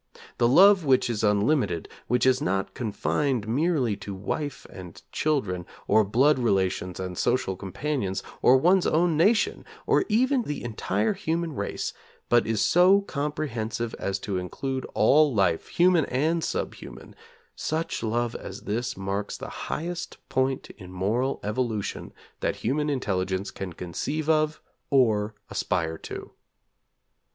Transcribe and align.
The 0.39 0.47
love 0.47 0.83
which 0.83 1.11
is 1.11 1.23
unlimited, 1.23 1.87
which 2.07 2.25
is 2.25 2.41
not 2.41 2.73
confined 2.73 3.47
merely 3.47 3.95
to 3.97 4.15
wife 4.15 4.65
and 4.71 4.99
children, 5.11 5.63
or 5.87 6.03
blood 6.03 6.39
relations 6.39 6.99
and 6.99 7.15
social 7.15 7.55
companions, 7.55 8.23
or 8.41 8.57
one's 8.57 8.87
own 8.87 9.15
nation, 9.15 9.63
or 9.85 10.03
even 10.09 10.41
the 10.41 10.63
entire 10.63 11.13
human 11.13 11.53
race, 11.53 11.93
but 12.29 12.47
is 12.47 12.63
so 12.63 13.01
comprehensive 13.01 13.93
as 13.99 14.17
to 14.21 14.39
include 14.39 14.87
all 14.95 15.35
life, 15.35 15.67
human 15.67 16.05
and 16.07 16.43
sub 16.43 16.73
human; 16.73 17.15
such 17.55 18.01
love 18.01 18.33
as 18.33 18.61
this 18.63 18.97
marks 18.97 19.37
the 19.37 19.49
highest 19.69 20.17
point 20.29 20.71
in 20.79 20.91
moral 20.91 21.39
evolution 21.43 22.11
that 22.39 22.55
human 22.65 22.89
intelligence 22.89 23.51
can 23.51 23.71
conceive 23.71 24.27
of 24.27 24.63
or 24.89 25.35
aspire 25.51 25.99
to. 25.99 26.31